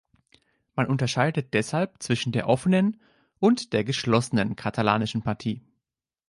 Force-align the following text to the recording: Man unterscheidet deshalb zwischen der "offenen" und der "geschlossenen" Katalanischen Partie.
Man 0.75 0.87
unterscheidet 0.87 1.53
deshalb 1.53 2.01
zwischen 2.01 2.31
der 2.31 2.49
"offenen" 2.49 2.99
und 3.37 3.71
der 3.71 3.83
"geschlossenen" 3.83 4.55
Katalanischen 4.55 5.21
Partie. 5.21 5.61